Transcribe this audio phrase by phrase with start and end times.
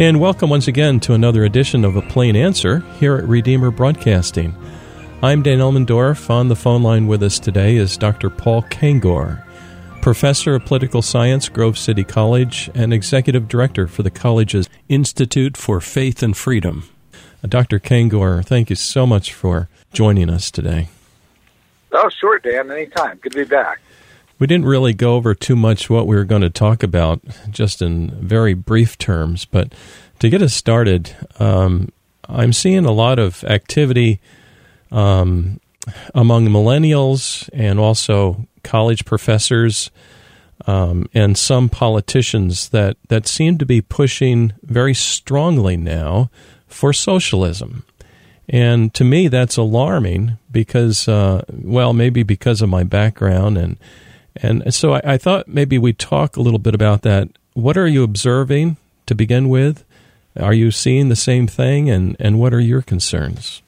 [0.00, 4.54] And welcome once again to another edition of A Plain Answer here at Redeemer Broadcasting.
[5.24, 6.30] I'm Dan Elmendorf.
[6.30, 8.30] On the phone line with us today is Dr.
[8.30, 9.42] Paul Kengor,
[10.00, 15.80] professor of political science, Grove City College, and executive director for the college's Institute for
[15.80, 16.88] Faith and Freedom.
[17.42, 17.80] Dr.
[17.80, 20.90] Kengor, thank you so much for joining us today.
[21.90, 22.70] Oh, sure, Dan.
[22.70, 23.18] Anytime.
[23.20, 23.80] Good to be back.
[24.38, 27.20] We didn't really go over too much what we were going to talk about,
[27.50, 29.44] just in very brief terms.
[29.44, 29.72] But
[30.20, 31.90] to get us started, um,
[32.28, 34.20] I'm seeing a lot of activity
[34.92, 35.60] um,
[36.14, 39.90] among millennials and also college professors
[40.66, 46.30] um, and some politicians that, that seem to be pushing very strongly now
[46.66, 47.84] for socialism.
[48.48, 53.78] And to me, that's alarming because, uh, well, maybe because of my background and
[54.42, 57.28] and so I, I thought maybe we'd talk a little bit about that.
[57.54, 59.84] What are you observing to begin with?
[60.38, 61.90] Are you seeing the same thing?
[61.90, 63.62] And, and what are your concerns?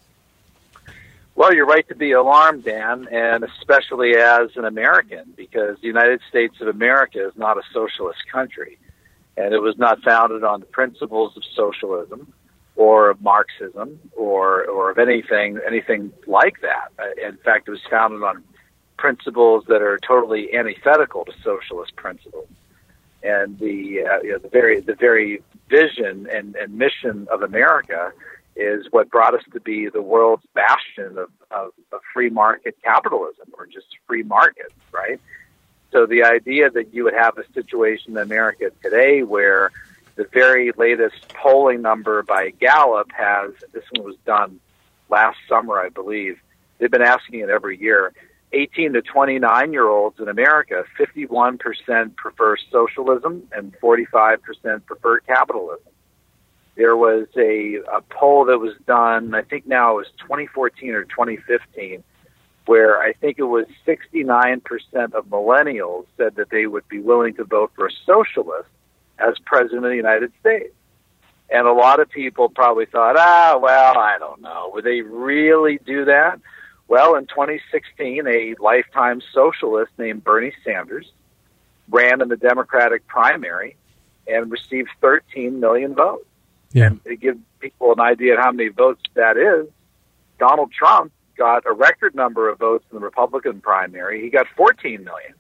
[1.34, 6.20] Well, you're right to be alarmed, Dan, and especially as an American, because the United
[6.28, 8.78] States of America is not a socialist country,
[9.36, 12.32] and it was not founded on the principles of socialism
[12.76, 16.92] or of Marxism or or of anything anything like that.
[17.22, 18.44] In fact, it was founded on
[19.00, 22.48] principles that are totally antithetical to socialist principles.
[23.22, 28.12] And the uh, you know, the very the very vision and, and mission of America
[28.56, 33.48] is what brought us to be the world's bastion of, of, of free market capitalism
[33.54, 35.20] or just free markets, right?
[35.92, 39.70] So the idea that you would have a situation in America today where
[40.16, 44.60] the very latest polling number by Gallup has this one was done
[45.08, 46.38] last summer, I believe.
[46.78, 48.12] They've been asking it every year
[48.52, 55.92] 18 to 29 year olds in America, 51% prefer socialism and 45% prefer capitalism.
[56.76, 61.04] There was a, a poll that was done, I think now it was 2014 or
[61.04, 62.02] 2015,
[62.66, 64.62] where I think it was 69%
[65.12, 68.68] of millennials said that they would be willing to vote for a socialist
[69.18, 70.74] as president of the United States.
[71.50, 74.70] And a lot of people probably thought, ah, well, I don't know.
[74.72, 76.40] Would they really do that?
[76.90, 81.06] Well, in 2016, a lifetime socialist named Bernie Sanders
[81.88, 83.76] ran in the Democratic primary
[84.26, 86.26] and received 13 million votes.
[86.72, 86.86] Yeah.
[86.86, 89.68] And to give people an idea of how many votes that is,
[90.40, 94.20] Donald Trump got a record number of votes in the Republican primary.
[94.20, 95.34] He got 14 million.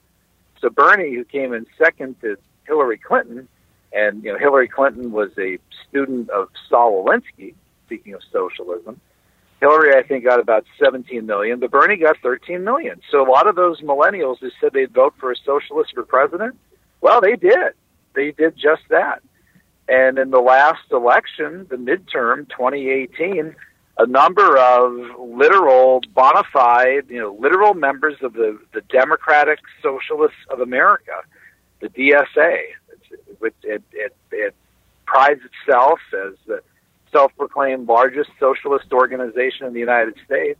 [0.60, 3.48] So Bernie, who came in second to Hillary Clinton,
[3.92, 5.58] and you know Hillary Clinton was a
[5.88, 7.54] student of Saul Alinsky.
[7.86, 9.00] Speaking of socialism,
[9.60, 13.00] Hillary, I think, got about 17 million, but Bernie got 13 million.
[13.10, 16.58] So a lot of those millennials who said they'd vote for a socialist for president,
[17.00, 17.74] well, they did.
[18.14, 19.22] They did just that.
[19.88, 23.54] And in the last election, the midterm, 2018,
[23.98, 30.38] a number of literal, bona fide, you know, literal members of the, the Democratic Socialists
[30.48, 31.12] of America,
[31.80, 32.60] the DSA,
[33.42, 34.54] it, it, it, it
[35.06, 36.62] prides itself as the
[37.12, 40.58] self-proclaimed largest socialist organization in the United States.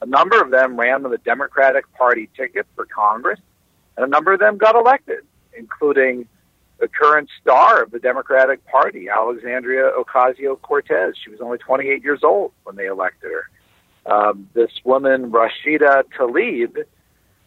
[0.00, 3.40] A number of them ran on the Democratic Party ticket for Congress,
[3.96, 5.24] and a number of them got elected,
[5.56, 6.26] including
[6.78, 11.14] the current star of the Democratic Party, Alexandria Ocasio Cortez.
[11.22, 14.12] She was only 28 years old when they elected her.
[14.12, 16.76] Um, this woman, Rashida Tlaib,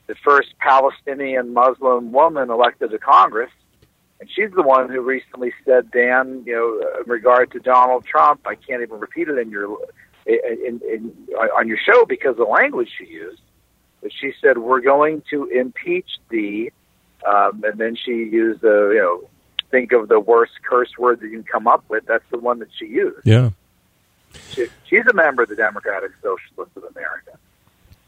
[0.08, 3.52] the first Palestinian Muslim woman elected to Congress,
[4.20, 8.42] and she's the one who recently said, Dan, you know, in regard to Donald Trump,
[8.46, 9.78] I can't even repeat it in your
[10.26, 11.14] in, in,
[11.56, 13.42] on your show because of the language she used.
[14.02, 16.72] But she said, we're going to impeach thee.
[17.28, 19.30] Um, and then she used the, you know,
[19.70, 22.06] think of the worst curse word that you can come up with.
[22.06, 23.26] That's the one that she used.
[23.26, 23.50] Yeah.
[24.50, 27.38] She, she's a member of the Democratic Socialists of America.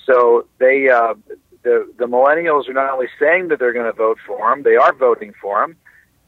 [0.06, 1.16] So they, uh,
[1.64, 4.76] the, the millennials are not only saying that they're going to vote for him, they
[4.76, 5.76] are voting for him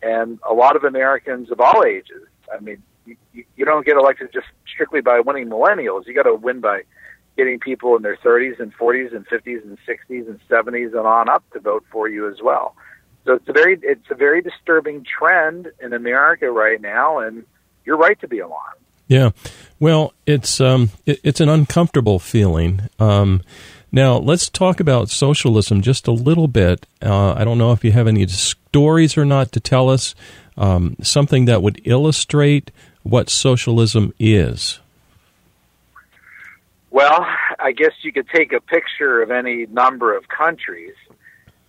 [0.01, 2.23] and a lot of Americans of all ages.
[2.53, 3.15] I mean, you,
[3.55, 6.07] you don't get elected just strictly by winning millennials.
[6.07, 6.83] You got to win by
[7.37, 11.29] getting people in their 30s and 40s and 50s and 60s and 70s and on
[11.29, 12.75] up to vote for you as well.
[13.25, 17.45] So it's a very it's a very disturbing trend in America right now, and
[17.85, 18.79] you're right to be alarmed.
[19.07, 19.31] Yeah,
[19.79, 22.89] well, it's um, it, it's an uncomfortable feeling.
[22.97, 23.41] Um,
[23.91, 26.85] now, let's talk about socialism just a little bit.
[27.01, 30.13] Uh, I don't know if you have any stories or not to tell us,
[30.57, 32.71] um, something that would illustrate
[33.03, 34.79] what socialism is.
[36.91, 37.25] Well,
[37.59, 40.95] I guess you could take a picture of any number of countries,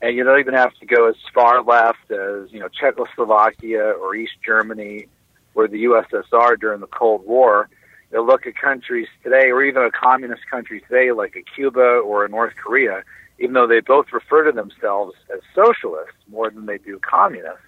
[0.03, 4.15] and you don't even have to go as far left as you know Czechoslovakia or
[4.15, 5.07] East Germany
[5.55, 7.69] or the USSR during the Cold War.
[8.13, 12.25] You look at countries today, or even a communist country today, like a Cuba or
[12.25, 13.05] a North Korea,
[13.39, 17.61] even though they both refer to themselves as socialists more than they do communists.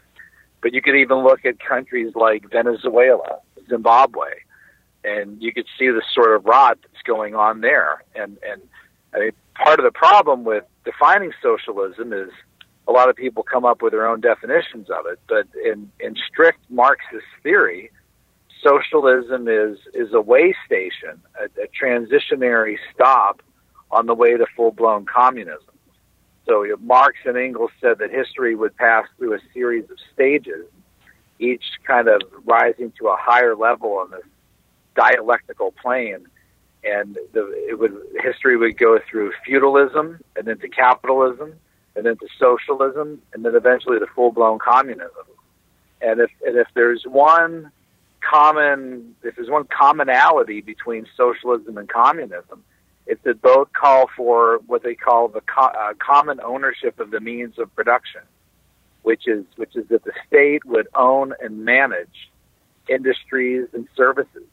[0.60, 4.30] But you could even look at countries like Venezuela, Zimbabwe,
[5.04, 8.04] and you could see the sort of rot that's going on there.
[8.14, 8.62] And and
[9.14, 12.30] I mean, part of the problem with defining socialism is
[12.88, 15.18] a lot of people come up with their own definitions of it.
[15.28, 17.90] But in in strict Marxist theory,
[18.62, 23.42] socialism is is a way station, a, a transitionary stop
[23.90, 25.74] on the way to full blown communism.
[26.46, 30.66] So Marx and Engels said that history would pass through a series of stages,
[31.38, 34.24] each kind of rising to a higher level on this
[34.96, 36.26] dialectical plane.
[36.84, 41.54] And the, it would history would go through feudalism and then to capitalism
[41.94, 45.26] and then to socialism and then eventually to full blown communism.
[46.00, 47.70] And if and if there's one
[48.28, 52.64] common if there's one commonality between socialism and communism,
[53.06, 57.20] it's that both call for what they call the co- uh, common ownership of the
[57.20, 58.22] means of production,
[59.02, 62.30] which is which is that the state would own and manage
[62.88, 64.44] industries and services.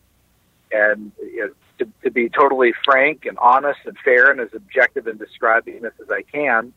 [0.72, 5.07] And you know, to, to be totally frank and honest and fair and as objective
[5.07, 6.74] in describing this as I can,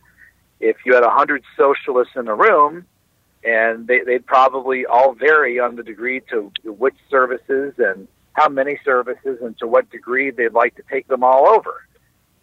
[0.61, 2.87] if you had a hundred socialists in a room,
[3.45, 8.79] and they, they'd probably all vary on the degree to which services and how many
[8.85, 11.87] services and to what degree they'd like to take them all over.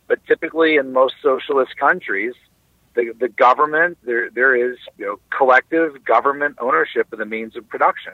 [0.07, 2.34] But typically, in most socialist countries,
[2.96, 7.68] the, the government there there is you know collective government ownership of the means of
[7.69, 8.13] production.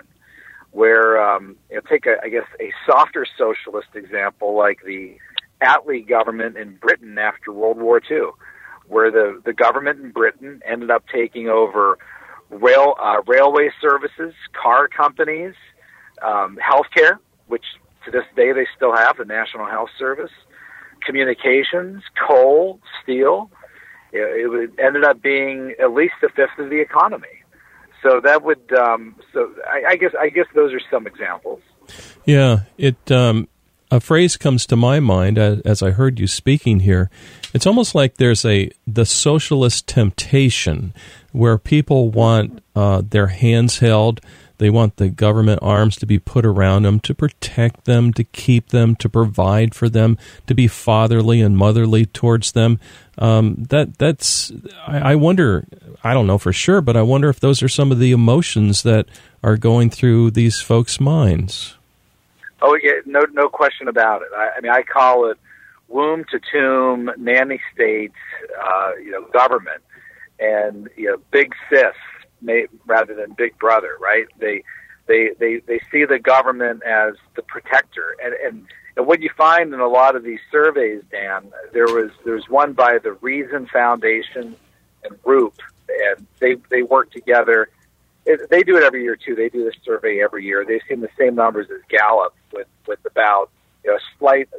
[0.72, 5.16] Where um, you know, take a, I guess a softer socialist example like the
[5.62, 8.32] Attlee government in Britain after World War II,
[8.88, 11.98] where the the government in Britain ended up taking over
[12.56, 15.54] rail uh, railway services, car companies,
[16.22, 17.18] um, healthcare,
[17.48, 17.66] which
[18.06, 20.32] to this day they still have the National Health Service,
[21.06, 23.50] communications, coal, steel.
[24.12, 27.28] It, it ended up being at least a fifth of the economy.
[28.02, 31.62] So that would, um, so I, I guess, I guess those are some examples.
[32.24, 33.12] Yeah, it.
[33.12, 33.48] Um,
[33.96, 37.10] a phrase comes to my mind as, I heard you speaking here.
[37.54, 40.94] It's almost like there's a the socialist temptation
[41.32, 44.22] where people want uh, their hands held
[44.58, 48.70] they want the government arms to be put around them to protect them, to keep
[48.70, 52.80] them, to provide for them, to be fatherly and motherly towards them.
[53.18, 54.52] Um, that that's
[54.88, 55.66] I, I wonder.
[56.04, 58.84] I don't know for sure, but I wonder if those are some of the emotions
[58.84, 59.08] that
[59.44, 61.76] are going through these folks' minds.
[62.68, 64.30] Oh yeah, no no question about it.
[64.36, 65.38] I, I mean, I call it
[65.88, 68.12] womb to tomb nanny state,
[68.60, 69.84] uh, you know, government,
[70.40, 71.94] and you know, big sis
[72.42, 74.26] may, rather than Big Brother, right?
[74.40, 74.64] They
[75.06, 78.68] they they they see the government as the protector, and and
[78.98, 82.74] and what you find in a lot of these surveys, Dan, there was there's one
[82.74, 84.56] by the Reason Foundation
[85.04, 87.70] and Rupe, and they they work together.
[88.26, 89.36] It, they do it every year too.
[89.36, 90.66] They do this survey every year.
[90.66, 93.50] They've seen the same numbers as Gallup, with with about
[93.84, 94.50] you know a slight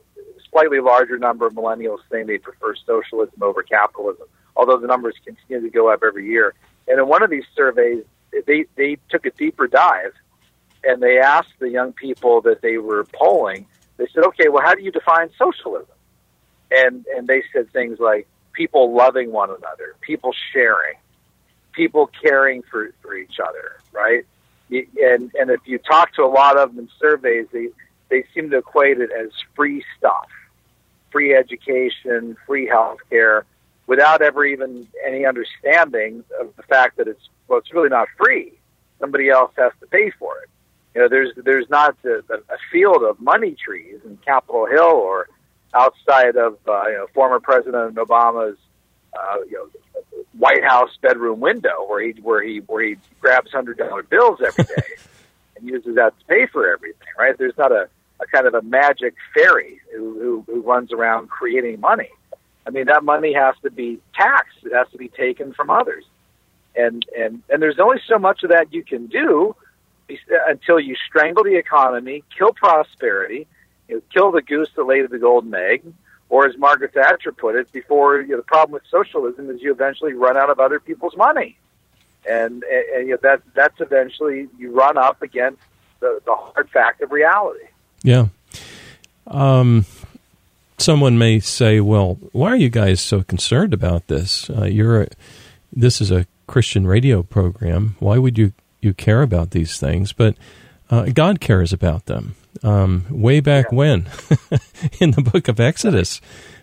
[0.50, 4.26] slightly larger number of millennials saying they prefer socialism over capitalism.
[4.54, 6.54] Although the numbers continue to go up every year,
[6.88, 8.04] and in one of these surveys,
[8.46, 10.12] they, they took a deeper dive
[10.84, 14.74] and they asked the young people that they were polling, they said, okay, well, how
[14.74, 15.94] do you define socialism?
[16.70, 20.94] And, and they said things like people loving one another, people sharing,
[21.76, 24.24] people caring for, for each other, right?
[24.70, 27.68] And, and if you talk to a lot of them in surveys, they,
[28.08, 30.26] they seem to equate it as free stuff,
[31.12, 33.44] free education, free health care,
[33.86, 38.52] without ever even any understanding of the fact that it's well, it's really not free.
[38.98, 40.48] Somebody else has to pay for it.
[40.94, 45.28] You know, there's there's not a, a field of money trees in Capitol Hill or
[45.74, 48.58] outside of uh, you know former President Obama's
[49.16, 49.68] uh, you know
[50.38, 54.64] White House bedroom window where he where he where he grabs hundred dollar bills every
[54.76, 54.82] day
[55.56, 57.08] and uses that to pay for everything.
[57.18, 57.36] Right?
[57.36, 57.88] There's not a,
[58.20, 62.10] a kind of a magic fairy who, who, who runs around creating money.
[62.66, 64.58] I mean, that money has to be taxed.
[64.64, 66.04] It has to be taken from others,
[66.74, 69.54] and and and there's only so much of that you can do
[70.46, 73.46] until you strangle the economy, kill prosperity,
[73.88, 75.82] you know, kill the goose that laid the golden egg,
[76.28, 79.72] or as Margaret Thatcher put it, before you know, the problem with socialism is you
[79.72, 81.58] eventually run out of other people's money,
[82.28, 85.62] and and, and you know, that that's eventually you run up against
[86.00, 87.66] the, the hard fact of reality.
[88.02, 88.26] Yeah.
[89.26, 89.86] Um,
[90.78, 94.50] someone may say, "Well, why are you guys so concerned about this?
[94.50, 95.08] Uh, you're a,
[95.72, 97.96] this is a Christian radio program.
[97.98, 100.36] Why would you you care about these things?" But
[100.90, 102.34] uh, God cares about them.
[102.62, 103.76] Um, way back yeah.
[103.76, 104.06] when,
[105.00, 106.20] in the book of Exodus,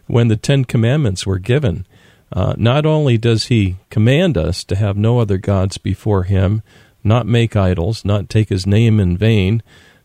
[0.07, 1.85] when the Ten Commandments were given,
[2.31, 6.61] uh, not only does He command us to have no other gods before Him,
[7.03, 9.61] not make idols, not take His name in vain,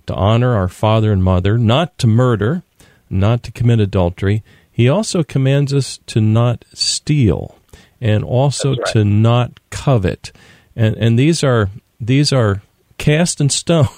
[0.07, 2.63] to honor our father and mother, not to murder,
[3.11, 4.43] not to commit adultery.
[4.71, 7.59] He also commands us to not steal
[8.01, 8.87] and also right.
[8.93, 10.33] to not covet.
[10.77, 12.63] And and these are these are
[12.99, 13.89] cast in stone,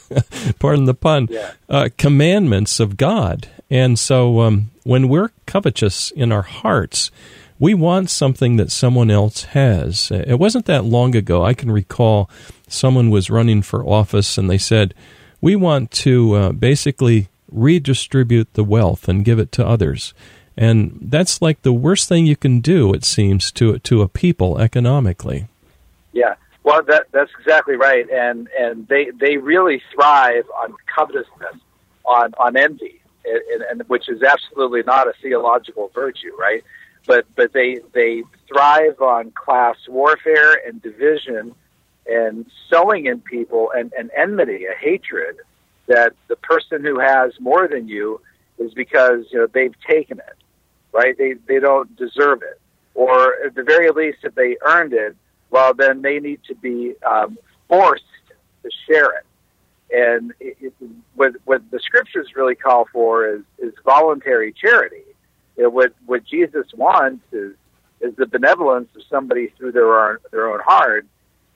[0.58, 1.52] pardon the pun, yeah.
[1.68, 3.48] uh, commandments of God.
[3.70, 7.10] And so um, when we're covetous in our hearts,
[7.58, 10.10] we want something that someone else has.
[10.10, 11.44] It wasn't that long ago.
[11.44, 12.30] I can recall
[12.68, 14.94] someone was running for office and they said,
[15.40, 20.14] We want to uh, basically redistribute the wealth and give it to others.
[20.56, 24.58] And that's like the worst thing you can do, it seems, to to a people
[24.58, 25.46] economically.
[26.12, 26.34] Yeah,
[26.68, 31.56] well, that that's exactly right, and and they they really thrive on covetousness,
[32.04, 36.62] on on envy, and, and which is absolutely not a theological virtue, right?
[37.06, 41.54] But but they they thrive on class warfare and division,
[42.06, 45.36] and sowing in people and, and enmity, a hatred
[45.86, 48.20] that the person who has more than you
[48.58, 50.36] is because you know they've taken it
[50.92, 51.16] right?
[51.16, 52.60] They they don't deserve it,
[52.94, 55.16] or at the very least, if they earned it,
[55.50, 57.38] well, then they need to be um,
[57.68, 58.04] forced
[58.62, 59.24] to share it.
[59.90, 60.74] And it, it,
[61.14, 65.02] what what the scriptures really call for is is voluntary charity.
[65.56, 67.54] Know, what what Jesus wants is
[68.00, 71.06] is the benevolence of somebody through their own their own heart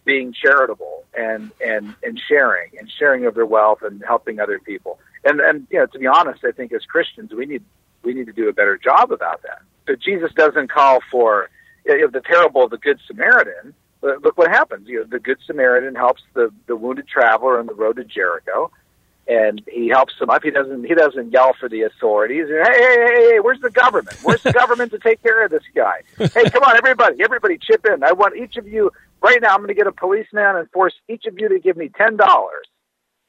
[0.04, 4.98] being charitable and and and sharing and sharing of their wealth and helping other people.
[5.24, 7.62] And and you know, to be honest, I think as Christians we need
[8.02, 9.62] we need to do a better job about that.
[9.86, 11.48] But Jesus doesn't call for
[11.84, 13.74] you know, the parable of the Good Samaritan.
[14.02, 14.88] Look what happens.
[14.88, 18.70] You know, the Good Samaritan helps the, the wounded traveler on the road to Jericho,
[19.28, 20.42] and he helps him up.
[20.42, 22.46] He doesn't he doesn't yell for the authorities.
[22.48, 24.16] Hey, hey, hey, hey, where's the government?
[24.22, 26.02] Where's the government to take care of this guy?
[26.18, 28.02] Hey, come on, everybody, everybody, chip in.
[28.02, 28.90] I want each of you
[29.22, 29.50] right now.
[29.50, 32.16] I'm going to get a policeman and force each of you to give me ten
[32.16, 32.66] dollars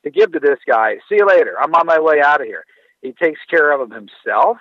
[0.03, 0.95] to give to this guy.
[1.09, 1.55] See you later.
[1.61, 2.65] I'm on my way out of here.
[3.01, 4.57] He takes care of him himself.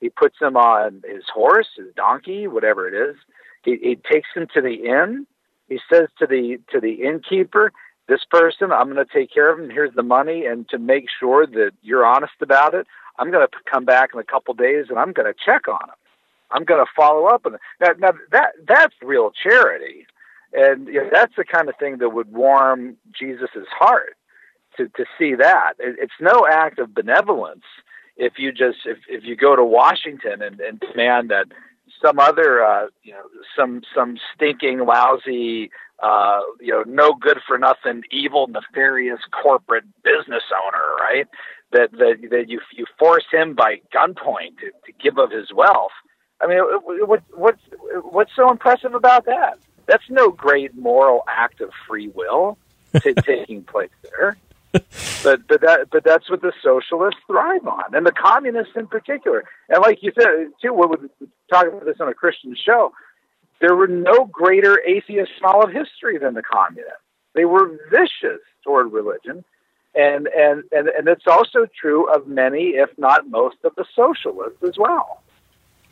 [0.00, 3.16] He puts him on his horse, his donkey, whatever it is.
[3.64, 5.26] He, he takes him to the inn.
[5.70, 7.72] He says to the to the innkeeper,
[8.08, 9.70] "This person, I'm going to take care of him.
[9.70, 12.86] Here's the money, and to make sure that you're honest about it,
[13.18, 15.88] I'm going to come back in a couple days and I'm going to check on
[15.88, 15.94] him.
[16.50, 17.52] I'm going to follow up it.
[17.80, 20.06] Now, now that that's real charity,
[20.52, 24.16] and you know, that's the kind of thing that would warm Jesus's heart
[24.76, 25.74] to to see that.
[25.78, 27.64] It's no act of benevolence
[28.16, 31.46] if you just if, if you go to Washington and, and demand that
[32.02, 33.24] some other uh, you know
[33.56, 35.70] some some stinking lousy
[36.02, 41.28] uh, you know no good for nothing evil nefarious corporate business owner right?
[41.72, 45.92] That that that you you force him by gunpoint to, to give of his wealth.
[46.40, 47.62] I mean what what's
[48.02, 49.58] what's so impressive about that?
[49.86, 52.58] That's no great moral act of free will
[53.02, 54.36] t- taking place there.
[54.72, 59.44] But but that but that's what the socialists thrive on, and the communists in particular.
[59.68, 60.86] And like you said too, we
[61.50, 62.92] would talk about this on a Christian show.
[63.60, 66.92] There were no greater atheists in all of history than the communists.
[67.34, 69.44] They were vicious toward religion,
[69.94, 74.62] and and and and it's also true of many, if not most, of the socialists
[74.62, 75.22] as well.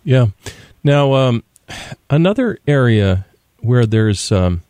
[0.03, 0.29] Yeah.
[0.83, 1.45] Now, um,
[2.09, 3.27] another area
[3.61, 4.63] where there's um,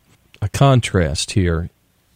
[0.43, 1.71] a contrast here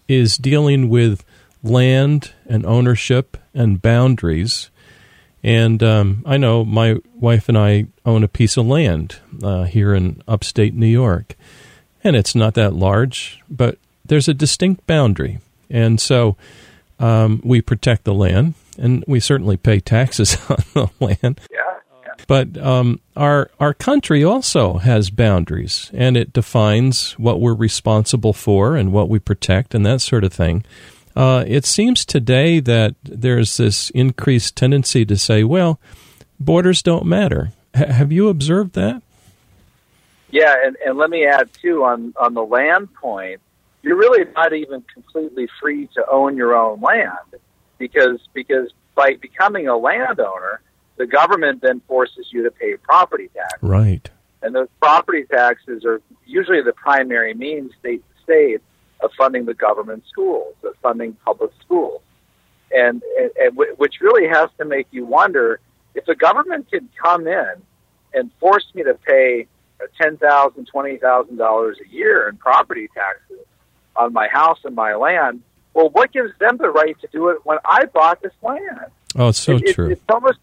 [0.08, 1.24] is dealing with
[1.62, 4.70] land and ownership and boundaries.
[5.42, 9.94] And um, I know my wife and I own a piece of land uh, here
[9.94, 11.34] in upstate New York.
[12.04, 15.40] And it's not that large, but there's a distinct boundary.
[15.70, 16.36] And so
[16.98, 21.40] um, we protect the land, and we certainly pay taxes on the land.
[21.50, 21.58] Yeah.
[22.28, 28.76] But um, our our country also has boundaries, and it defines what we're responsible for
[28.76, 30.64] and what we protect, and that sort of thing.
[31.14, 35.78] Uh, it seems today that there's this increased tendency to say, well,
[36.40, 37.52] borders don't matter.
[37.74, 39.02] H- have you observed that?
[40.30, 43.40] Yeah, and, and let me add too on on the land point.
[43.82, 47.18] You're really not even completely free to own your own land
[47.78, 50.62] because because by becoming a landowner,
[50.96, 53.62] the government then forces you to pay property tax.
[53.62, 54.08] Right.
[54.42, 58.62] And those property taxes are usually the primary means state to state
[59.02, 62.00] of funding the government schools, of funding public schools,
[62.74, 65.60] and, and, and w- which really has to make you wonder
[65.94, 67.52] if the government could come in
[68.14, 69.46] and force me to pay
[70.00, 73.44] ten thousand, twenty thousand dollars a year in property taxes
[73.96, 75.42] on my house and my land.
[75.74, 78.90] Well, what gives them the right to do it when I bought this land?
[79.16, 79.86] Oh, it's so it, true.
[79.88, 80.38] It, it's almost,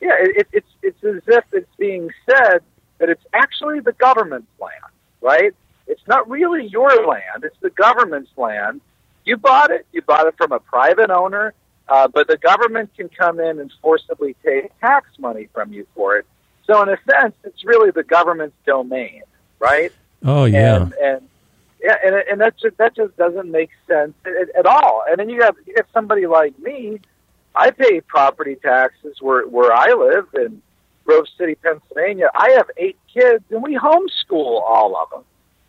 [0.00, 2.58] yeah, it, it's it's as if it's being said
[2.98, 5.54] that it's actually the government's land, right?
[5.86, 8.80] It's not really your land; it's the government's land.
[9.24, 9.86] You bought it.
[9.92, 11.54] You bought it from a private owner,
[11.88, 16.16] uh, but the government can come in and forcibly take tax money from you for
[16.16, 16.26] it.
[16.66, 19.22] So, in a sense, it's really the government's domain,
[19.58, 19.92] right?
[20.24, 21.28] Oh yeah, and, and
[21.82, 25.04] yeah, and and that just that just doesn't make sense at, at all.
[25.08, 27.00] And then you have you have somebody like me.
[27.54, 30.62] I pay property taxes where where I live in
[31.04, 32.30] Grove City, Pennsylvania.
[32.34, 35.24] I have eight kids, and we homeschool all of them.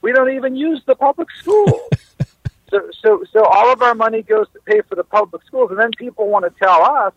[0.05, 1.81] We don't even use the public schools.
[2.69, 5.79] so so so all of our money goes to pay for the public schools, and
[5.79, 7.13] then people want to tell us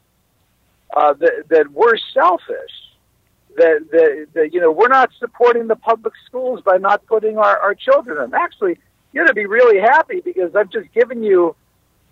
[0.97, 2.71] uh, that that we're selfish
[3.57, 7.59] that, that, that you know we're not supporting the public schools by not putting our,
[7.59, 8.33] our children in.
[8.33, 8.79] Actually,
[9.13, 11.55] you're going to be really happy because I've just given you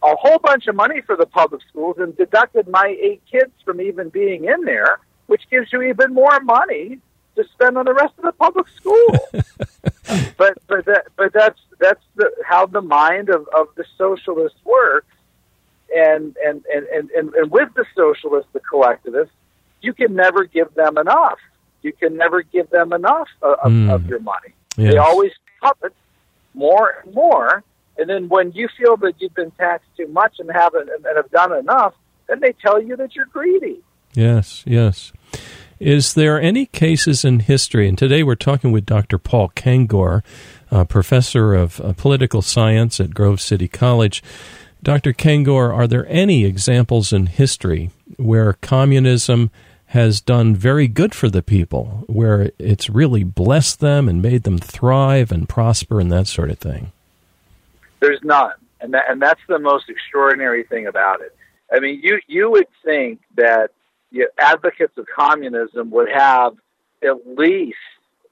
[0.03, 3.81] a whole bunch of money for the public schools and deducted my eight kids from
[3.81, 6.99] even being in there, which gives you even more money
[7.37, 9.09] to spend on the rest of the public school.
[10.37, 15.07] but but that but that's that's the, how the mind of, of the socialist works.
[15.95, 19.31] And, and, and, and, and, and with the socialist, the collectivist,
[19.81, 21.39] you can never give them enough.
[21.83, 23.91] You can never give them enough of, mm.
[23.91, 24.53] of your money.
[24.77, 24.93] Yes.
[24.93, 25.33] They always
[25.63, 25.95] covet
[26.55, 27.63] more and more.
[27.99, 31.31] And then when you feel that you've been taxed too much and haven't and have
[31.31, 31.95] done enough,
[32.27, 33.81] then they tell you that you're greedy.
[34.13, 35.13] Yes, yes.
[35.79, 37.87] Is there any cases in history?
[37.87, 39.19] And today we're talking with Dr.
[39.19, 40.23] Paul Kengor,
[40.89, 44.23] professor of uh, political science at Grove City College.
[44.83, 45.13] Dr.
[45.13, 49.51] Kengor, are there any examples in history where communism
[49.87, 54.59] has done very good for the people, where it's really blessed them and made them
[54.59, 56.91] thrive and prosper and that sort of thing?
[58.01, 61.37] There's none, and that, and that's the most extraordinary thing about it.
[61.71, 63.73] I mean, you you would think that
[64.17, 66.55] you advocates of communism would have
[67.03, 67.77] at least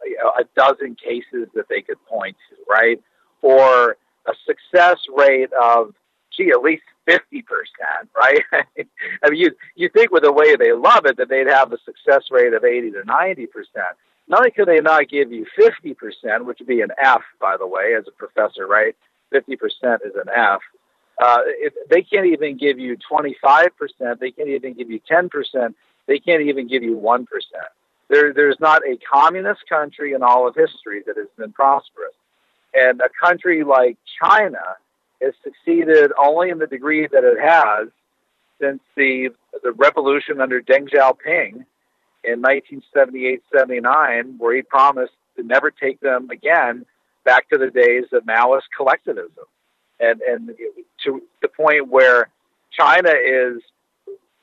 [0.04, 3.00] you know, a dozen cases that they could point to, right?
[3.42, 5.94] Or a success rate of
[6.36, 8.42] gee, at least fifty percent, right?
[9.22, 11.78] I mean, you you think with the way they love it that they'd have a
[11.84, 13.96] success rate of eighty to ninety percent.
[14.26, 17.56] Not only could they not give you fifty percent, which would be an F, by
[17.58, 18.96] the way, as a professor, right?
[19.30, 20.60] Fifty percent is an F.
[21.20, 25.00] Uh, if they can't even give you twenty five percent, they can't even give you
[25.06, 25.76] ten percent.
[26.06, 27.70] They can't even give you one percent.
[28.08, 32.14] There, there's not a communist country in all of history that has been prosperous,
[32.74, 34.76] and a country like China
[35.22, 37.88] has succeeded only in the degree that it has
[38.60, 39.30] since the
[39.62, 41.64] the revolution under Deng Xiaoping
[42.24, 46.84] in 1978-79, where he promised to never take them again
[47.24, 49.44] back to the days of Maoist collectivism,
[50.00, 50.50] and and
[51.04, 52.28] to the point where
[52.70, 53.62] China is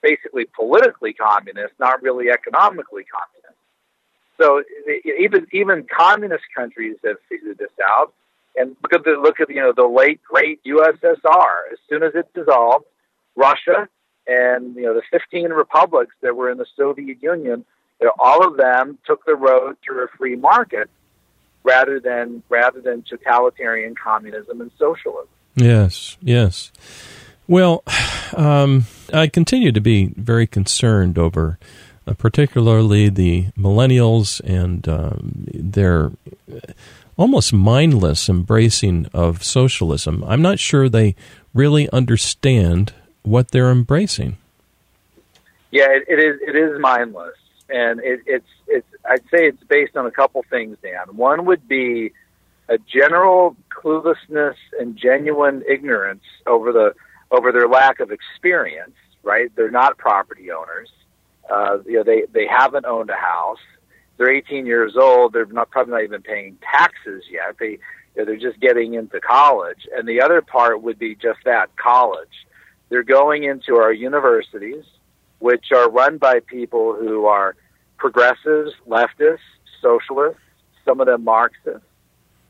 [0.02, 3.42] basically politically communist, not really economically communist.
[4.40, 4.64] So
[5.20, 8.14] even even communist countries have figured this out.
[8.56, 11.72] And look at the look at you know the late great USSR.
[11.72, 12.86] As soon as it dissolved,
[13.36, 13.88] Russia
[14.28, 17.64] and you know the 15 republics that were in the Soviet Union,
[18.00, 20.90] you know, all of them took the road to a free market
[21.64, 25.28] rather than rather than totalitarian communism and socialism.
[25.56, 26.72] Yes, yes.
[27.48, 27.84] Well,
[28.36, 31.58] um, I continue to be very concerned over,
[32.08, 36.12] uh, particularly the millennials and um, their
[37.18, 40.24] almost mindless embracing of socialism.
[40.26, 41.16] I'm not sure they
[41.54, 44.38] really understand what they're embracing.
[45.72, 46.40] Yeah, it, it is.
[46.42, 47.36] It is mindless,
[47.70, 48.48] and it, it's.
[48.68, 48.88] It's.
[49.10, 51.16] I'd say it's based on a couple things, Dan.
[51.16, 52.12] One would be
[52.68, 56.94] a general cluelessness and genuine ignorance over the
[57.32, 58.96] over their lack of experience.
[59.24, 59.52] Right?
[59.56, 60.89] They're not property owners.
[61.50, 63.60] Uh, you know, they they haven't owned a house
[64.22, 65.34] they're 18 years old.
[65.34, 67.56] They're not probably not even paying taxes yet.
[67.60, 67.80] They
[68.15, 69.88] you know, they're just getting into college.
[69.96, 72.46] And the other part would be just that college.
[72.89, 74.84] They're going into our universities,
[75.39, 77.56] which are run by people who are
[77.98, 79.39] progressives, leftists,
[79.82, 80.39] socialists,
[80.86, 81.88] some of them Marxists,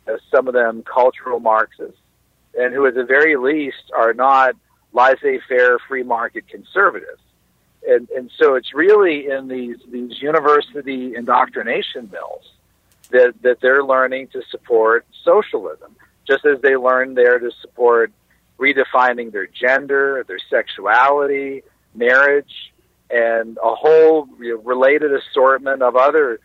[0.08, 2.00] uh, some of them cultural Marxists,
[2.58, 4.56] and who at the very least are not
[4.94, 7.22] laissez-faire free market conservatives.
[7.88, 12.52] And and so it's really in these these university indoctrination mills
[13.10, 15.96] that that they're learning to support socialism,
[16.28, 18.12] just as they learn there to support
[18.60, 21.64] redefining their gender, their sexuality,
[21.96, 22.72] marriage,
[23.10, 24.28] and a whole
[24.64, 26.40] related assortment of other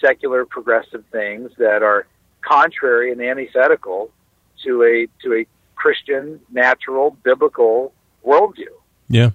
[0.00, 2.06] secular progressive things that are
[2.42, 4.10] contrary and antithetical
[4.64, 7.92] to a to a Christian, natural, biblical
[8.24, 8.72] worldview.
[9.08, 9.30] Yeah.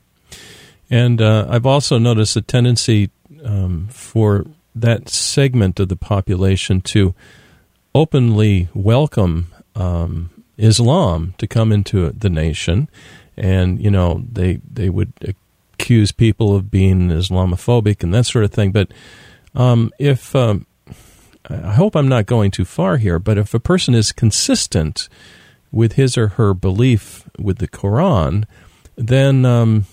[0.89, 3.09] And uh, I've also noticed a tendency
[3.43, 7.13] um, for that segment of the population to
[7.93, 12.89] openly welcome um, Islam to come into the nation,
[13.35, 15.13] and you know they they would
[15.73, 18.71] accuse people of being Islamophobic and that sort of thing.
[18.71, 18.91] But
[19.55, 20.66] um, if um,
[21.49, 25.07] I hope I'm not going too far here, but if a person is consistent
[25.71, 28.45] with his or her belief with the Quran,
[28.95, 29.85] then um,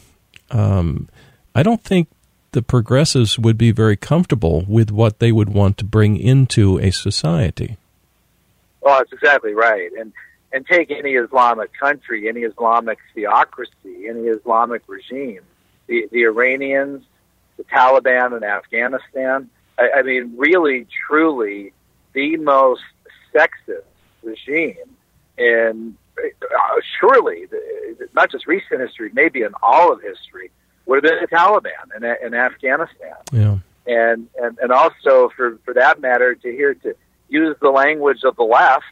[0.50, 1.08] um,
[1.54, 2.08] I don't think
[2.52, 6.90] the progressives would be very comfortable with what they would want to bring into a
[6.90, 7.76] society.
[8.80, 9.90] Well, that's exactly right.
[9.98, 10.12] And
[10.52, 15.40] and take any Islamic country, any Islamic theocracy, any Islamic regime,
[15.88, 17.04] the the Iranians,
[17.56, 19.50] the Taliban in Afghanistan.
[19.78, 21.72] I, I mean, really, truly,
[22.12, 22.82] the most
[23.34, 23.82] sexist
[24.22, 24.76] regime
[25.36, 30.50] in uh, surely, the, not just recent history, maybe in all of history,
[30.86, 33.16] would have been the Taliban in, in Afghanistan.
[33.32, 33.58] Yeah.
[33.86, 36.94] And, and, and also, for, for that matter, to hear to
[37.28, 38.84] use the language of the left,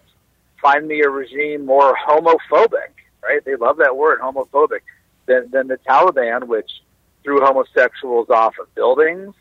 [0.61, 2.93] find me a regime more homophobic,
[3.23, 3.45] right?
[3.45, 4.81] They love that word, homophobic,
[5.27, 6.71] than, than the Taliban, which
[7.23, 9.35] threw homosexuals off of buildings,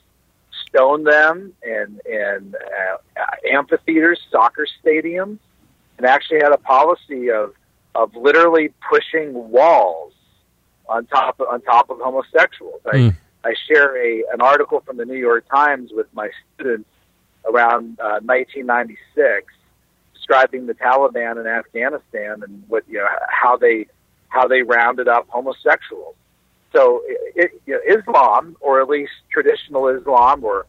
[0.71, 5.39] stoned them in, in uh, amphitheaters, soccer stadiums,
[5.97, 7.53] and actually had a policy of
[7.93, 10.13] of literally pushing walls
[10.87, 12.81] on top of, on top of homosexuals.
[12.85, 13.15] I, mm.
[13.43, 16.89] I share a an article from the New York Times with my students
[17.45, 19.51] around uh, 1996,
[20.13, 23.87] describing the Taliban in Afghanistan and what you know how they
[24.29, 26.15] how they rounded up homosexuals.
[26.73, 30.65] So it, you know, Islam, or at least traditional Islam, or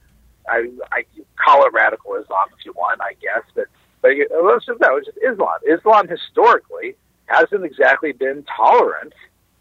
[0.48, 1.04] I, I
[1.36, 3.66] call it radical Islam if you want, I guess, but
[4.00, 4.12] but
[4.44, 5.58] let's just know it's just Islam.
[5.68, 9.12] Islam historically hasn't exactly been tolerant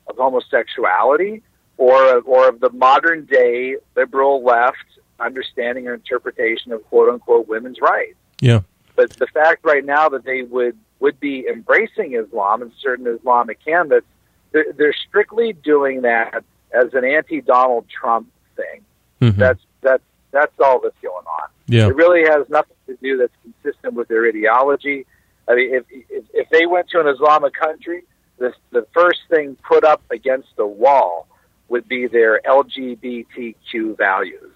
[0.08, 1.44] of homosexuality
[1.78, 4.78] or of, or of the modern day liberal left
[5.20, 8.18] understanding or interpretation of quote unquote women's rights.
[8.40, 8.62] Yeah.
[8.96, 13.64] But the fact right now that they would would be embracing Islam and certain Islamic
[13.64, 14.08] candidates,
[14.52, 18.82] they're, they're strictly doing that as an anti Donald Trump thing.
[19.22, 19.40] Mm-hmm.
[19.40, 21.50] That's that's that's all that's going on.
[21.68, 21.88] Yeah.
[21.88, 25.06] It really has nothing to do that's consistent with their ideology.
[25.48, 28.04] I mean, if, if, if they went to an Islamic country,
[28.38, 31.28] the, the first thing put up against the wall
[31.70, 34.52] would be their LGBTQ values.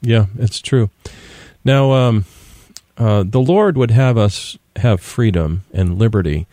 [0.00, 0.90] Yeah, it's true.
[1.64, 2.24] Now, um,
[2.98, 6.46] uh, the Lord would have us have freedom and liberty.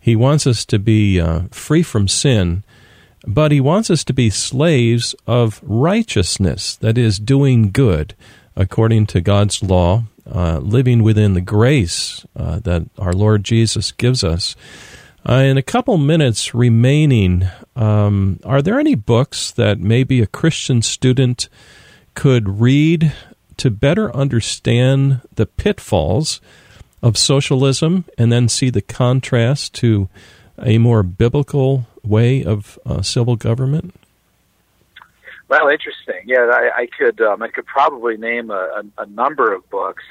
[0.00, 2.64] He wants us to be uh, free from sin,
[3.26, 8.14] but He wants us to be slaves of righteousness, that is, doing good
[8.56, 14.22] according to God's law uh, living within the grace uh, that our Lord Jesus gives
[14.22, 14.54] us.
[15.28, 20.82] Uh, in a couple minutes remaining, um, are there any books that maybe a Christian
[20.82, 21.48] student
[22.14, 23.12] could read
[23.58, 26.40] to better understand the pitfalls
[27.02, 30.08] of socialism and then see the contrast to
[30.62, 33.94] a more biblical way of uh, civil government?
[35.48, 36.22] Well, interesting.
[36.26, 38.54] Yeah, I, I could um, I could probably name a,
[38.98, 40.04] a, a number of books.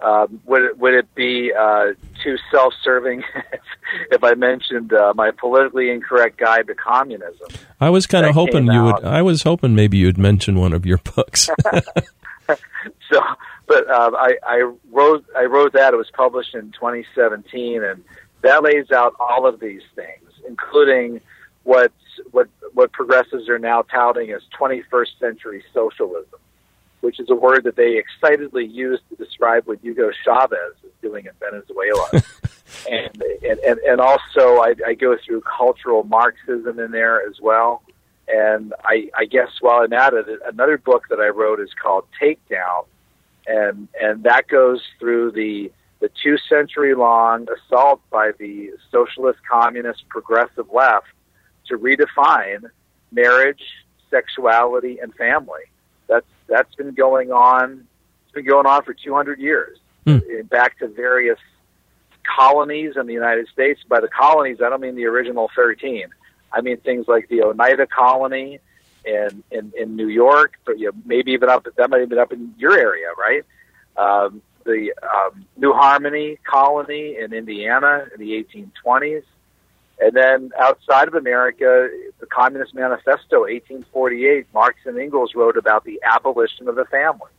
[0.00, 1.92] Um, would it, would it be uh,
[2.24, 3.22] too self-serving
[4.10, 7.48] if I mentioned uh, my politically incorrect guide to communism?
[7.80, 9.04] I was kind of hoping you would.
[9.04, 11.50] I was hoping maybe you'd mention one of your books.
[13.12, 13.20] so,
[13.70, 15.94] but uh, I, I wrote I wrote that.
[15.94, 18.02] It was published in 2017, and
[18.42, 21.20] that lays out all of these things, including
[21.62, 21.92] what
[22.32, 26.40] what what progressives are now touting as 21st century socialism,
[27.00, 31.26] which is a word that they excitedly use to describe what Hugo Chavez is doing
[31.26, 32.10] in Venezuela.
[32.90, 33.22] and,
[33.68, 37.84] and and also I, I go through cultural Marxism in there as well.
[38.26, 42.04] And I, I guess while I'm at it, another book that I wrote is called
[42.20, 42.84] Takedown,
[43.46, 50.08] and and that goes through the the two century long assault by the socialist, communist,
[50.08, 51.06] progressive left
[51.66, 52.64] to redefine
[53.12, 53.62] marriage,
[54.10, 55.62] sexuality, and family.
[56.08, 57.86] That's that's been going on.
[58.24, 59.78] It's been going on for 200 years.
[60.06, 60.48] Mm.
[60.48, 61.38] Back to various
[62.36, 63.80] colonies in the United States.
[63.88, 66.06] By the colonies, I don't mean the original 13.
[66.52, 68.58] I mean things like the Oneida Colony
[69.04, 72.32] in in, in New York, but you know, maybe even up that might been up
[72.32, 73.44] in your area, right?
[73.96, 79.24] Um, the um, New Harmony Colony in Indiana in the 1820s.
[80.02, 86.00] And then outside of America, the Communist Manifesto, 1848, Marx and Engels wrote about the
[86.02, 87.30] abolition of the family.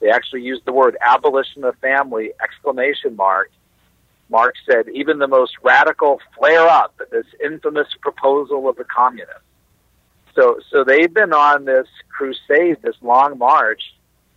[0.00, 3.50] They actually used the word abolition of family, exclamation mark,
[4.32, 9.44] Marx said, even the most radical flare up this infamous proposal of the communists.
[10.34, 13.82] So, so they've been on this crusade, this long march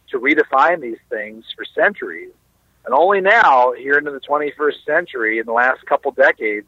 [0.09, 2.31] to redefine these things for centuries.
[2.85, 6.67] And only now, here into the 21st century, in the last couple decades,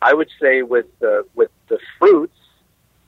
[0.00, 2.38] I would say with the, with the fruits,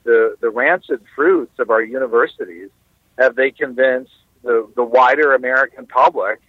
[0.04, 2.70] the, the rancid fruits of our universities,
[3.18, 6.40] have they convinced the, the wider American public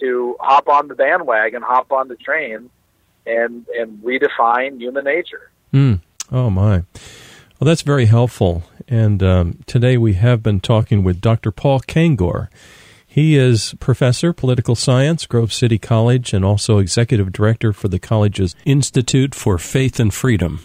[0.00, 2.70] to hop on the bandwagon, hop on the train,
[3.26, 5.50] and, and redefine human nature.
[5.72, 6.00] Mm.
[6.30, 6.84] Oh, my.
[7.58, 8.62] Well, that's very helpful.
[8.86, 11.50] And um, today we have been talking with Dr.
[11.50, 12.48] Paul Kengor.
[13.04, 18.54] He is professor political science, Grove City College, and also executive director for the college's
[18.64, 20.60] Institute for Faith and Freedom.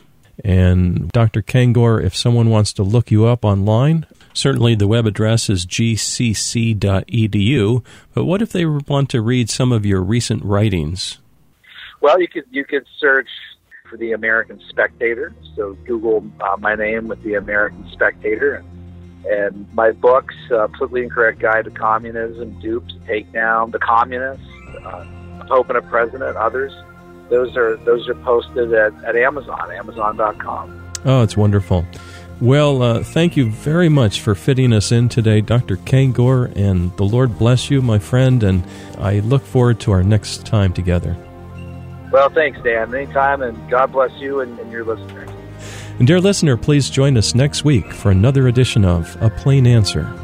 [0.45, 1.41] And Dr.
[1.41, 6.75] Kengor, if someone wants to look you up online, certainly the web address is gcc.edu.
[8.13, 11.17] But what if they want to read some of your recent writings?
[12.01, 13.29] Well, you could you could search
[13.93, 15.35] for the American Spectator.
[15.55, 21.03] So Google uh, my name with the American Spectator and, and my books, uh, Politically
[21.03, 24.47] Incorrect Guide to Communism, Dupes, Takedown, The Communists,
[24.83, 26.73] uh, Pope and a President, others.
[27.29, 30.93] Those are those are posted at, at Amazon, Amazon.com.
[31.05, 31.85] Oh, it's wonderful.
[32.41, 35.77] Well, uh, thank you very much for fitting us in today, Dr.
[35.77, 38.63] Kengor, and the Lord bless you, my friend, and
[38.97, 41.15] I look forward to our next time together.
[42.13, 42.93] Well, thanks, Dan.
[42.93, 45.27] Anytime, and God bless you and, and your listeners.
[45.97, 50.22] And dear listener, please join us next week for another edition of A Plain Answer.